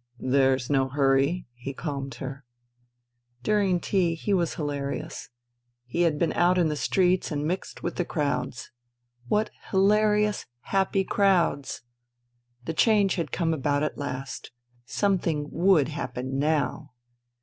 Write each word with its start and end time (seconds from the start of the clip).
"There's 0.18 0.68
no 0.68 0.90
hurry," 0.90 1.46
he 1.54 1.72
calmed 1.72 2.16
her. 2.16 2.44
During 3.42 3.80
tea 3.80 4.14
he 4.14 4.34
was 4.34 4.56
hilarious. 4.56 5.30
He 5.86 6.02
had 6.02 6.18
been 6.18 6.34
out 6.34 6.58
in 6.58 6.68
the 6.68 6.76
streets 6.76 7.30
and 7.30 7.46
mixed 7.46 7.82
with 7.82 7.96
the 7.96 8.04
crowds. 8.04 8.70
What 9.26 9.48
hilarious, 9.70 10.44
happy 10.64 11.02
crowds! 11.02 11.80
The 12.66 12.74
change 12.74 13.14
had 13.14 13.32
come 13.32 13.54
about 13.54 13.82
at 13.82 13.96
last. 13.96 14.50
Something 14.84 15.48
would 15.50 15.88
happen 15.88 16.38
now. 16.38 16.92